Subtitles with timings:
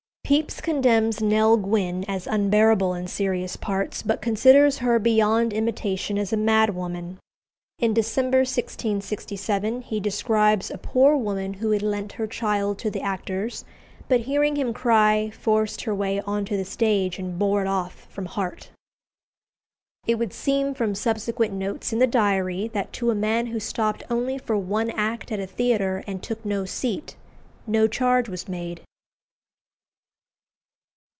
[0.33, 6.31] Pepys condemns Nell Gwynn as unbearable in serious parts, but considers her beyond imitation as
[6.31, 7.17] a madwoman.
[7.79, 13.01] In December 1667 he describes a poor woman who had lent her child to the
[13.01, 13.65] actors,
[14.07, 18.07] but hearing him cry, forced her way on to the stage and bore it off
[18.09, 18.71] from Hart.
[20.07, 24.03] It would seem from subsequent notes in the Diary, that to a man who stopped
[24.09, 27.17] only for one act at a theatre, and took no seat,
[27.67, 28.79] no charge was made.